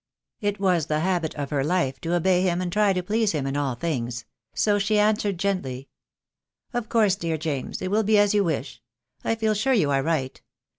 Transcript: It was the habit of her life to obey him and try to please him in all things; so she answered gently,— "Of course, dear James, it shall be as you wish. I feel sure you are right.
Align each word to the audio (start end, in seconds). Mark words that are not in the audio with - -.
It 0.39 0.59
was 0.59 0.87
the 0.87 1.01
habit 1.01 1.35
of 1.35 1.51
her 1.51 1.63
life 1.63 2.01
to 2.01 2.15
obey 2.15 2.41
him 2.41 2.59
and 2.59 2.71
try 2.73 2.91
to 2.91 3.03
please 3.03 3.33
him 3.33 3.45
in 3.45 3.55
all 3.55 3.75
things; 3.75 4.25
so 4.55 4.79
she 4.79 4.97
answered 4.97 5.37
gently,— 5.37 5.89
"Of 6.73 6.89
course, 6.89 7.13
dear 7.15 7.37
James, 7.37 7.83
it 7.83 7.91
shall 7.91 8.01
be 8.01 8.17
as 8.17 8.33
you 8.33 8.43
wish. 8.43 8.81
I 9.23 9.35
feel 9.35 9.53
sure 9.53 9.73
you 9.73 9.91
are 9.91 10.01
right. 10.01 10.41